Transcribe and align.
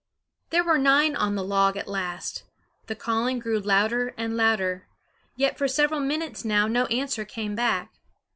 There 0.49 0.63
were 0.63 0.79
nine 0.79 1.15
on 1.15 1.35
the 1.35 1.43
log 1.43 1.77
at 1.77 1.87
last. 1.87 2.41
The 2.87 2.95
calling 2.95 3.37
grew 3.37 3.59
louder 3.59 4.15
and 4.17 4.35
louder; 4.35 4.87
yet 5.35 5.59
for 5.59 5.67
several 5.67 5.99
minutes 5.99 6.43
now 6.43 6.65
no 6.65 6.85
answer 6.87 7.23
came 7.23 7.53
back. 7.53 7.91